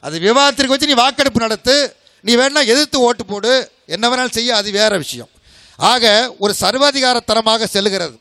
அது 0.00 0.18
விவாதத்திற்கு 0.18 0.72
வச்சு 0.74 0.86
நீ 0.86 0.96
வாக்கெடுப்பு 1.02 1.40
நடத்து 1.40 1.96
நீ 2.20 2.32
வேணா 2.36 2.60
எதிர்த்து 2.72 2.98
ஓட்டு 3.00 3.24
போடு 3.24 3.72
என்ன 3.86 4.04
வேணாலும் 4.08 4.36
செய்ய 4.38 4.56
அது 4.56 4.70
வேற 4.70 4.92
விஷயம். 4.96 5.30
ஆக 5.76 6.34
ஒரு 6.38 6.52
சர்வாதிகாரத்தனமாக 6.60 7.64
செல்கிறது. 7.64 8.16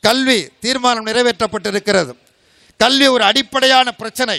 கல்வி 0.00 0.38
தீர்மானம் 0.60 1.06
நிறைவேற்றப்பட்டிருக்கிறது. 1.06 2.12
கல்வி 2.80 3.06
ஒரு 3.06 3.24
அடிப்படையான 3.24 3.92
பிரச்சனை. 3.92 4.38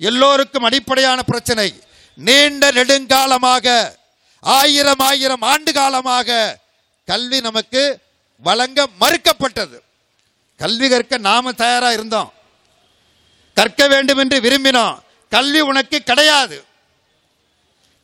எல்லோருக்கும் 0.00 0.62
அடிப்படையான 0.62 1.22
பிரச்சனை. 1.22 1.68
நீண்ட 2.18 2.64
நெடுங்காலமாக 2.70 3.66
ஆயிரம் 4.40 5.02
ஆயிரம் 5.10 5.44
ஆண்டு 5.52 5.72
காலமாக 5.72 6.58
கல்வி 7.08 7.40
நமக்கு 7.40 7.82
வழங்க 8.36 8.88
மறுக்கப்பட்டது. 9.00 9.80
கல்வி 10.58 10.88
கற்க 10.88 11.18
நாம 11.18 11.52
தயாரா 11.52 11.92
இருந்தோம். 11.92 12.32
கற்க 13.54 13.88
வேண்டும் 13.88 14.18
என்று 14.18 14.40
விரும்பினோம். 14.40 14.98
கல்வி 15.30 15.60
உனக்கு 15.60 16.00
கிடையாது. 16.00 16.64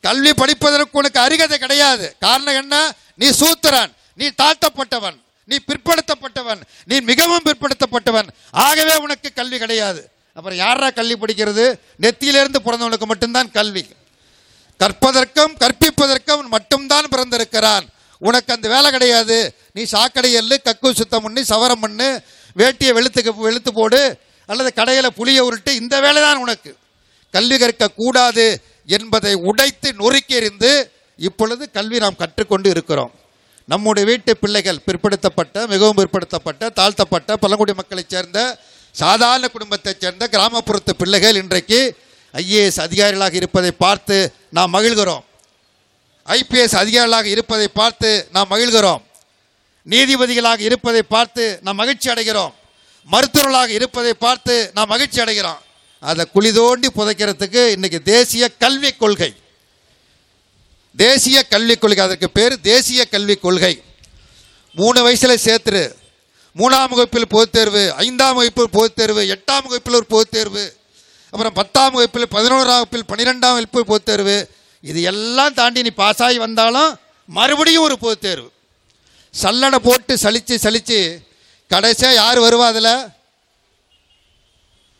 கல்வி 0.01 0.33
படிப்பதற்கு 0.33 0.97
உனக்கு 0.97 1.19
அருகதை 1.19 1.57
கிடையாது. 1.57 2.15
காரணம் 2.19 2.55
என்ன? 2.55 2.95
நீ 3.15 3.31
சூத்திரன். 3.31 3.93
நீ 4.15 4.27
தாழ்த்தப்பட்டவன். 4.27 5.21
நீ 5.45 5.57
பிற்படுத்தப்பட்டவன். 5.67 6.61
நீ 6.83 6.99
மிகவும் 6.99 7.43
பிற்படுத்தப்பட்டவன். 7.43 8.27
ஆகவே 8.51 8.95
உனக்கு 8.95 9.33
கல்வி 9.33 9.57
கிடையாது. 9.57 10.11
அப்புறம் 10.33 10.57
யாரா 10.57 10.89
கல்வி 10.89 11.13
படிக்கிறது? 11.13 11.79
நெத்தியிலிருந்து 12.01 12.55
பிறந்தவனுக்கு 12.65 13.03
மட்டும்தான் 13.03 13.51
கல்வி. 13.51 13.87
கற்பதற்கும் 14.79 15.55
கற்பிப்பதற்கும் 15.59 16.47
மட்டும்தான் 16.47 17.05
பிறந்திருக்கிறான். 17.09 17.87
உனக்கு 18.27 18.53
அந்த 18.55 18.67
வேலை 18.73 18.89
கிடையாது. 18.95 19.37
நீ 19.75 19.83
சாக்கடை 19.93 20.29
எல்லு 20.39 20.55
கக்கு 20.65 20.89
சுத்தம் 20.99 21.23
பண்ணி 21.25 21.41
சவரம் 21.51 21.83
பண்ணு 21.83 22.09
வேட்டியை 22.59 22.91
வெளுத்துக்கு 22.97 23.31
வெளுத்து 23.47 23.71
போடு 23.79 24.01
அல்லது 24.49 24.69
கடையில் 24.79 25.15
புளிய 25.19 25.39
உருட்டு 25.47 25.71
இந்த 25.81 25.95
வேலை 26.05 26.21
தான் 26.21 26.41
உனக்கு. 26.45 26.71
கல்வி 27.33 27.57
கற்க 27.57 27.87
கூடாது 28.01 28.45
என்பதை 28.95 29.33
உடைத்து 29.49 29.89
நொறுக்கி 30.01 30.35
எறிந்து 30.39 30.71
இப்பொழுது 31.27 31.63
கல்வி 31.77 31.97
நாம் 32.03 32.19
கற்றுக்கொண்டு 32.21 32.69
இருக்கிறோம். 32.75 33.13
நம்முடைய 33.71 34.05
வீட்டு 34.09 34.31
பிள்ளைகள் 34.43 34.83
பிற்படுத்தப்பட்ட 34.87 35.65
மிகவும் 35.73 35.99
பிற்படுத்தப்பட்ட 36.01 36.69
தாழ்த்தப்பட்ட 36.79 37.37
பழங்குடி 37.43 37.73
மக்களைச் 37.73 38.13
சேர்ந்த 38.13 38.39
சாதாரண 38.95 39.47
குடும்பத்தைச் 39.47 40.01
சேர்ந்த 40.03 40.27
கிராமப்புறத்து 40.31 40.93
பிள்ளைகள் 41.01 41.39
இன்றைக்கு 41.41 41.79
ஐஏஎஸ் 42.33 42.79
அதிகாரிகளாக 42.85 43.33
இருப்பதை 43.33 43.71
பார்த்து 43.83 44.17
நாம் 44.57 44.73
மகிழ்கிறோம். 44.73 45.25
ஐபிஎஸ் 46.25 46.77
அதிகாரிகளாக 46.77 47.23
இருப்பதை 47.23 47.67
பார்த்து 47.67 48.27
நாம் 48.31 48.49
மகிழ்கிறோம். 48.49 49.01
நீதிபதிகளாக 49.89 50.59
இருப்பதை 50.59 51.03
பார்த்து 51.03 51.59
நாம் 51.61 51.75
மகிழ்ச்சி 51.75 52.09
அடைகிறோம். 52.09 52.53
மருத்துவர்களாக 53.11 53.67
இருப்பதை 53.67 54.13
பார்த்து 54.13 54.71
நாம் 54.73 54.87
மகிழ்ச்சி 54.87 55.21
அடைகிறோம். 55.21 55.57
அதை 55.99 56.25
குழி 56.33 56.53
தோண்டி 56.53 56.87
புதைக்கிறதுக்கு 56.95 57.67
இன்னைக்கு 57.67 58.01
தேசிய 58.01 58.49
கல்விக் 58.49 58.99
கொள்கை. 58.99 59.35
தேசிய 60.95 61.43
கல்விக் 61.43 61.81
கொள்கை 61.81 62.05
அதற்கு 62.05 62.29
பேர் 62.29 62.61
தேசிய 62.61 63.05
கல்விக் 63.05 63.41
கொள்கை. 63.41 63.83
மூணு 64.75 65.03
வயசில் 65.03 65.39
சேர்த்துரு. 65.43 65.99
மூணாம் 66.57 66.89
வகுப்பில் 66.89 67.27
பொதுத் 67.27 67.51
தேர்வு 67.51 67.93
ஐந்தாம் 67.93 68.35
வகுப்பில் 68.35 68.69
பொதுத் 68.69 68.95
தேர்வு 68.95 69.21
எட்டாம் 69.21 69.63
வகுப்பில் 69.63 69.93
ஒரு 69.93 70.05
பொதுத் 70.05 70.31
தேர்வு 70.31 70.75
அப்புறம் 71.25 71.53
பத்தாம் 71.53 71.91
வகுப்பில் 71.91 72.27
பதினோராம் 72.31 72.65
வகுப்பில் 72.65 73.05
பன்னிரெண்டாம் 73.07 73.39
வகுப்பில் 73.39 73.85
பொதுத் 73.85 74.05
தேர்வு 74.05 74.49
இது 74.81 75.01
எல்லாம் 75.01 75.53
தாண்டி 75.53 75.81
நீ 75.81 75.89
பாஸ் 75.89 76.23
ஆகி 76.23 76.37
வந்தாலும் 76.37 76.97
மறுபடியும் 77.25 77.83
ஒரு 77.83 77.99
பொது 77.99 78.17
தேர்வு. 78.17 78.51
சல்லடை 79.41 79.75
போட்டு 79.75 80.15
சலித்து 80.15 80.55
சலித்து 80.63 81.25
கடைசியாக 81.67 82.15
யார் 82.15 82.39
வருவா 82.39 82.65
அதில்? 82.65 83.07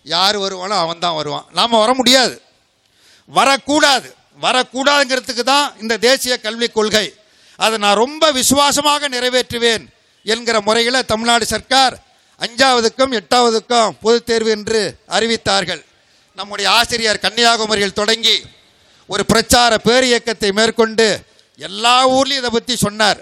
யார் 0.03 0.39
வருவானோ 0.39 0.77
அவன் 0.77 0.99
தான் 0.99 1.15
வருவான். 1.15 1.45
நாம் 1.51 1.69
வர 1.69 1.93
முடியாது. 1.93 2.41
வரக்கூடாது. 3.25 4.15
வரக்கூடாதுங்கிறதுக்கு 4.41 5.43
தான் 5.43 5.73
இந்த 5.81 5.97
தேசிய 5.97 6.37
கல்விக் 6.37 6.73
கொள்கை. 6.73 7.13
அதை 7.55 7.77
நான் 7.77 7.95
ரொம்ப 7.95 8.31
விசுவாசமாக 8.31 9.09
நிறைவேற்றுவேன் 9.09 9.85
என்கிற 10.23 10.61
முறையில் 10.61 11.05
தமிழ்நாடு 11.05 11.45
சர்க்கார் 11.45 11.97
அஞ்சாவதுக்கும் 12.39 13.19
எட்டாவதுக்கும் 13.19 13.89
பொதுத் 14.01 14.25
தேர்வு 14.25 14.49
என்று 14.49 14.95
அறிவித்தார்கள். 15.09 15.85
நம்முடைய 16.35 16.71
ஆசிரியர் 16.71 17.19
கன்னியாகுமரியில் 17.19 17.93
தொடங்கி 17.93 18.43
ஒரு 19.11 19.23
பிரச்சார 19.31 19.77
பேர் 19.77 20.05
இயக்கத்தை 20.09 20.49
மேற்கொண்டு 20.57 21.05
எல்லா 21.67 21.95
ஊர்லேயும் 22.09 22.39
இதை 22.41 22.49
பற்றி 22.55 22.75
சொன்னார். 22.75 23.19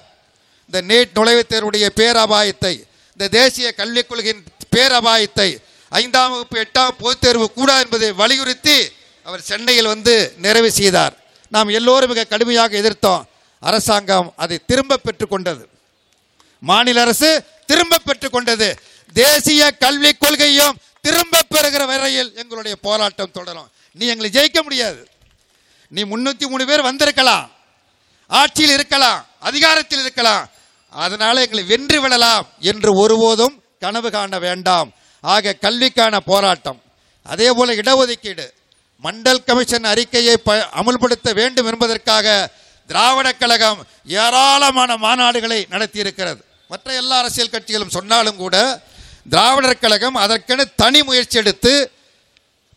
இந்த 0.65 0.79
நீட் 0.89 1.17
நுழைவுத் 1.17 1.51
தேர்வுடைய 1.53 1.86
பேரபாயத்தை 2.00 2.74
இந்த 3.12 3.27
தேசிய 3.38 3.67
கல்விக் 3.79 4.10
கொள்கையின் 4.10 4.43
பேரபாயத்தை 4.75 5.50
ஐந்தாம் 5.89 6.31
வகுப்பு 6.31 6.58
எட்டாம் 6.63 6.96
பொதுத் 7.01 7.24
தேர்வு 7.25 7.48
கூடாது 7.58 7.81
என்பதை 7.84 8.10
வலியுறுத்தி 8.22 8.77
அவர் 9.24 9.48
சென்னையில் 9.50 9.91
வந்து 9.93 10.15
நிறைவு 10.46 10.69
செய்தார். 10.79 11.13
நாம் 11.55 11.75
எல்லோரும் 11.79 12.12
மிக 12.12 12.24
கடுமையாக 12.24 12.77
எதிர்த்தோம். 12.84 13.24
அரசாங்கம் 13.60 14.27
அதை 14.43 14.58
திரும்ப 14.69 15.00
பெற்றுக்கொண்டது 15.05 15.63
மாநில 16.69 17.01
அரசு 17.01 17.29
திரும்ப 17.69 18.03
பெற்றுக்கொண்டது 18.08 18.69
தேசிய 19.13 19.72
கல்விக் 19.84 20.22
கொள்கையும் 20.24 20.77
திரும்ப 21.05 21.46
பெறுகிற 21.53 21.84
வரையில் 21.91 22.31
எங்களுடைய 22.41 22.75
போராட்டம் 22.88 23.36
தொடரும். 23.38 23.69
நீ 24.00 24.05
எங்களை 24.13 24.29
ஜெயிக்க 24.38 24.62
முடியாது. 24.67 25.01
நீ 25.89 26.03
முன்னூத்தி 26.03 26.48
மூணு 26.48 26.65
பேர் 26.65 26.81
வந்திருக்கலாம். 26.81 27.51
ஆட்சியில் 28.27 28.74
இருக்கலாம் 28.74 29.25
அதிகாரத்தில் 29.39 30.00
இருக்கலாம். 30.00 30.50
அதனால 30.89 31.41
எங்களை 31.41 31.63
வென்று 31.63 32.01
விடலாம் 32.01 32.48
என்று 32.60 32.96
ஒருபோதும் 32.96 33.63
கனவு 33.79 34.12
காண 34.12 34.39
வேண்டாம். 34.39 34.91
ஆக 35.22 35.53
கல்விக்கான 35.53 36.19
போராட்டம். 36.19 36.81
அதே 37.24 37.51
போல 37.51 37.74
இடஒதுக்கீடு. 37.74 38.50
மண்டல் 39.03 39.43
கமிஷன் 39.43 39.84
அறிக்கையை 39.84 40.38
ப- 40.38 40.69
அமுல்படுத்த 40.75 41.34
வேண்டும் 41.34 41.65
என்பதற்காக 41.65 42.50
திராவிட 42.88 43.31
கழகம் 43.31 43.88
ஏராளமான 44.05 44.96
மாநாடுகளை 44.96 45.65
நடத்தியிருக்கிறது. 45.69 46.41
மற்ற 46.69 46.93
எல்லா 46.93 47.17
அரசியல் 47.17 47.49
கட்சிகளும் 47.49 47.89
சொன்னாலும் 47.89 48.36
கூட 48.36 48.82
திராவிடர் 49.30 49.80
கழகம் 49.80 50.15
அதற்கென 50.15 50.65
தனி 50.65 51.04
முயற்சி 51.04 51.38
எடுத்து 51.38 51.91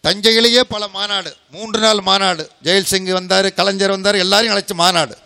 தஞ்சையிலேயே 0.06 0.60
பல 0.60 0.88
மாநாடு 0.88 1.36
மூன்று 1.50 1.80
நாள் 1.80 2.00
மாநாடு. 2.00 2.50
ஜெயில் 2.62 2.82
சிங் 2.82 3.04
வந்தார் 3.04 3.54
கலைஞர் 3.54 3.90
வந்தார் 3.90 4.14
எல்லாரையும் 4.14 4.56
அழைச்சி 4.56 4.74
மாநாடு. 4.74 5.16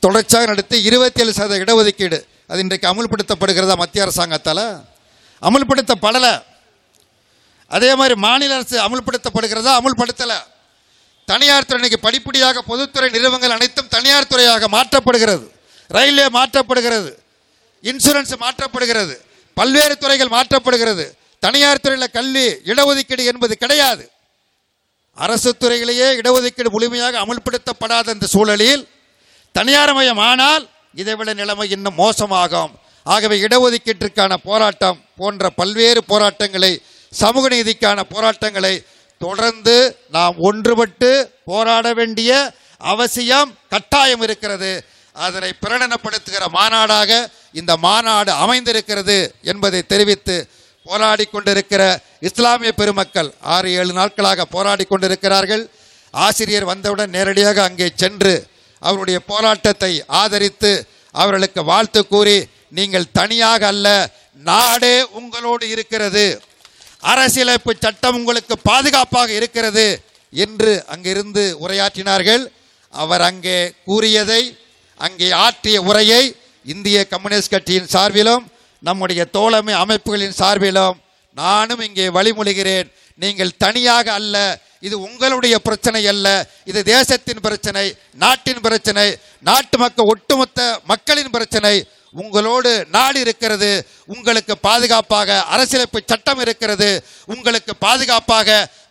தொடர்ச்சியாக 0.00 0.46
நடத்தி 0.46 0.82
இருபத்தி 0.82 1.20
ஏழு 1.22 1.32
சதவீத 1.32 1.74
இடஒதுக்கீடு. 1.74 2.26
அது 2.46 2.60
இன்றைக்கு 2.60 2.88
அமுல்படுத்தப்படுகிறதா 2.88 3.76
மத்திய 3.76 4.04
அரசாங்கத்தால்? 4.04 4.84
அமுல்படுத்தப்படலை. 5.42 6.42
அதே 7.66 7.94
மாதிரி 7.94 8.14
மாநில 8.14 8.54
அரசு 8.54 8.76
அமுல்படுத்தப்படுகிறதா? 8.78 9.72
அமுல்படுத்தலை. 9.80 10.38
தனியார் 11.24 11.64
துறை 11.64 11.74
இன்னைக்கு 11.74 12.00
படிப்படியாக 12.00 12.62
பொதுத்துறை 12.62 13.10
நிறுவனங்கள் 13.10 13.50
அனைத்தும் 13.50 13.88
தனியார் 13.88 14.26
துறையாக 14.26 14.68
மாற்றப்படுகிறது. 14.68 15.50
ரயில்வே 15.88 16.26
மாற்றப்படுகிறது. 16.26 17.12
இன்சூரன்ஸ் 17.82 18.34
மாற்றப்படுகிறது. 18.40 19.16
பல்வேறு 19.54 19.96
துறைகள் 19.96 20.34
மாற்றப்படுகிறது. 20.36 21.10
தனியார் 21.40 21.80
துறையில் 21.80 22.10
கல்வி 22.10 22.46
இடஒதுக்கீடு 22.48 23.24
என்பது 23.24 23.56
கிடையாது. 23.56 24.10
அரசு 25.24 25.50
துறையிலேயே 25.62 26.08
இடஒதுக்கீடு 26.20 26.70
முழுமையாக 26.74 27.20
அமல்படுத்தப்படாத 27.24 28.14
இந்த 28.16 28.26
சூழலில் 28.34 28.82
தனியார் 29.54 29.92
மயம் 29.98 30.20
ஆனால் 30.30 30.64
இதைவிட 31.00 31.30
நிலைமை 31.40 31.66
இன்னும் 31.76 31.98
மோசமாகும். 32.02 32.72
ஆகவே 33.06 33.36
இடஒதுக்கீட்டிற்கான 33.46 34.34
போராட்டம் 34.48 34.98
போன்ற 35.20 35.50
பல்வேறு 35.60 36.00
போராட்டங்களை 36.10 36.72
சமூக 37.12 37.48
நீதிக்கான 37.54 37.98
போராட்டங்களை 38.14 38.74
தொடர்ந்து 39.20 39.76
நாம் 40.16 40.36
ஒன்றுபட்டு 40.48 41.10
போராட 41.50 41.86
வேண்டிய 41.98 42.30
அவசியம் 42.92 43.50
கட்டாயம் 43.72 44.22
இருக்கிறது. 44.26 44.72
அதனை 45.16 45.50
பிரகடனப்படுத்துகிற 45.62 46.44
மாநாடாக 46.56 47.10
இந்த 47.60 47.72
மாநாடு 47.86 48.32
அமைந்திருக்கிறது 48.44 49.18
என்பதை 49.50 49.80
தெரிவித்து 49.92 50.36
போராடி 50.88 51.24
கொண்டிருக்கிற 51.26 51.82
இஸ்லாமிய 52.28 52.70
பெருமக்கள் 52.80 53.30
ஆறு 53.54 53.68
ஏழு 53.80 53.92
நாட்களாக 53.98 54.46
போராடி 54.54 54.84
கொண்டிருக்கிறார்கள் 54.88 55.64
ஆசிரியர் 56.14 56.70
வந்தவுடன் 56.72 57.14
நேரடியாக 57.16 57.58
அங்கே 57.68 57.88
சென்று 58.02 58.34
அவருடைய 58.82 59.18
போராட்டத்தை 59.30 59.92
ஆதரித்து 60.20 60.72
அவர்களுக்கு 61.14 61.60
வாழ்த்து 61.70 62.00
கூறி 62.12 62.38
நீங்கள் 62.78 63.12
தனியாக 63.18 63.62
அல்ல 63.72 63.88
நாடே 64.48 64.96
உங்களோடு 65.18 65.64
இருக்கிறது. 65.74 66.24
அரசியலமைப்பு 67.12 67.72
சட்டம் 67.84 68.16
உங்களுக்கு 68.18 68.54
பாதுகாப்பாக 68.68 69.30
இருக்கிறது 69.38 69.86
என்று 70.32 70.72
அங்கிருந்து 70.94 71.44
உரையாற்றினார்கள். 71.64 72.44
அவர் 72.94 73.22
அங்கே 73.28 73.58
கூறியதை 73.88 74.42
அங்கே 75.00 75.28
ஆற்றிய 75.44 75.78
உரையை 75.90 76.22
இந்திய 76.66 76.98
கம்யூனிஸ்ட் 77.12 77.54
கட்சியின் 77.54 77.90
சார்பிலும் 77.94 78.44
நம்முடைய 78.82 79.20
தோழமை 79.36 79.74
அமைப்புகளின் 79.82 80.38
சார்பிலும் 80.40 80.96
நானும் 81.36 81.82
இங்கே 81.86 82.06
வழிமொழிகிறேன். 82.16 82.88
நீங்கள் 83.22 83.58
தனியாக 83.64 84.06
அல்ல 84.12 84.36
இது 84.80 84.96
உங்களுடைய 85.00 85.54
பிரச்சனை 85.66 86.02
அல்ல 86.12 86.26
இது 86.70 86.80
தேசத்தின் 86.84 87.44
பிரச்சனை 87.46 87.84
நாட்டின் 88.14 88.64
பிரச்சனை 88.66 89.06
நாட்டு 89.48 89.76
மக்கள் 89.78 90.10
ஒட்டுமொத்த 90.12 90.60
மக்களின் 90.86 91.34
பிரச்சனை. 91.36 91.74
உங்களோடு 92.14 92.72
நாடு 92.96 93.18
இருக்கிறது 93.20 93.70
உங்களுக்கு 94.06 94.54
பாதுகாப்பாக 94.66 95.38
அரசியலமைப்பு 95.54 96.00
சட்டம் 96.12 96.40
இருக்கிறது 96.44 96.90
உங்களுக்கு 97.26 97.72
பாதுகாப்பாக 97.86 98.48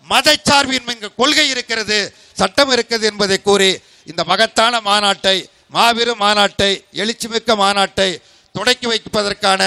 மதச்சார்பின்மை 0.09 0.95
கொள்கை 1.21 1.45
இருக்கிறது 1.49 1.99
சட்டம் 2.41 2.71
இருக்கிறது 2.71 3.05
என்பதை 3.11 3.37
கூறி 3.41 3.71
இந்த 4.11 4.21
மகத்தான 4.31 4.81
மாநாட்டை 4.89 5.37
மாபெரும் 5.75 6.21
மாநாட்டை 6.23 6.71
எழுச்சிமிக்க 7.01 7.55
மாநாட்டை 7.63 8.09
தொடக்கி 8.57 8.87
வைப்பதற்கான 8.91 9.61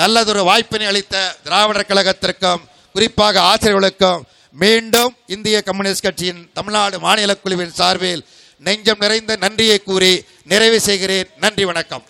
நல்லதொரு 0.00 0.42
வாய்ப்பினை 0.48 0.86
அளித்த 0.86 1.16
திராவிடர் 1.44 1.88
கழகத்திற்கும் 1.88 2.62
குறிப்பாக 2.94 3.40
ஆசிரியர்களுக்கும் 3.40 4.22
மீண்டும் 4.62 5.12
இந்திய 5.26 5.56
கம்யூனிஸ்ட் 5.62 6.06
கட்சியின் 6.06 6.40
தமிழ்நாடு 6.56 6.96
மாநில 7.06 7.34
குழுவின் 7.34 7.76
சார்பில் 7.80 8.24
நெஞ்சம் 8.66 9.02
நிறைந்த 9.04 9.36
நன்றியை 9.44 9.78
கூறி 9.78 10.12
நிறைவு 10.52 10.80
செய்கிறேன். 10.80 11.28
நன்றி 11.44 11.64
வணக்கம். 11.70 12.04